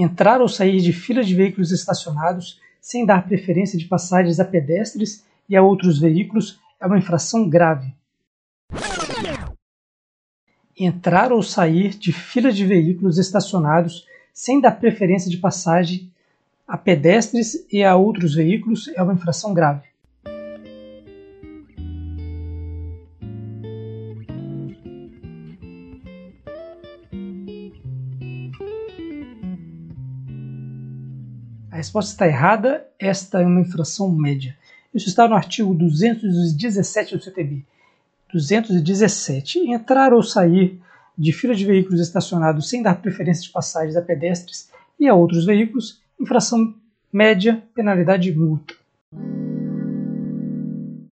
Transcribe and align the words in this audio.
Entrar 0.00 0.40
ou 0.40 0.48
sair 0.48 0.80
de 0.80 0.92
fila 0.92 1.24
de 1.24 1.34
veículos 1.34 1.72
estacionados 1.72 2.60
sem 2.80 3.04
dar 3.04 3.26
preferência 3.26 3.76
de 3.76 3.84
passagens 3.84 4.38
a 4.38 4.44
pedestres 4.44 5.26
e 5.48 5.56
a 5.56 5.62
outros 5.62 5.98
veículos 5.98 6.60
é 6.80 6.86
uma 6.86 6.98
infração 6.98 7.48
grave. 7.48 7.92
Entrar 10.78 11.32
ou 11.32 11.42
sair 11.42 11.98
de 11.98 12.12
fila 12.12 12.52
de 12.52 12.64
veículos 12.64 13.18
estacionados 13.18 14.06
sem 14.32 14.60
dar 14.60 14.78
preferência 14.78 15.28
de 15.28 15.38
passagem 15.38 16.08
a 16.68 16.78
pedestres 16.78 17.66
e 17.68 17.82
a 17.82 17.96
outros 17.96 18.36
veículos 18.36 18.86
é 18.94 19.02
uma 19.02 19.14
infração 19.14 19.52
grave. 19.52 19.88
A 31.70 31.76
resposta 31.76 32.12
está 32.12 32.26
errada, 32.26 32.86
esta 32.98 33.40
é 33.40 33.46
uma 33.46 33.60
infração 33.60 34.10
média. 34.10 34.56
Isso 34.94 35.08
está 35.08 35.28
no 35.28 35.34
artigo 35.34 35.74
217 35.74 37.16
do 37.16 37.22
CTB. 37.22 37.64
217. 38.32 39.70
Entrar 39.70 40.12
ou 40.12 40.22
sair 40.22 40.80
de 41.16 41.32
fila 41.32 41.54
de 41.54 41.66
veículos 41.66 42.00
estacionados 42.00 42.68
sem 42.68 42.82
dar 42.82 43.02
preferência 43.02 43.42
de 43.42 43.50
passagens 43.50 43.96
a 43.96 44.02
pedestres 44.02 44.70
e 44.98 45.06
a 45.06 45.14
outros 45.14 45.44
veículos, 45.44 46.00
infração 46.18 46.74
média, 47.12 47.62
penalidade 47.74 48.32
multa. 48.32 48.74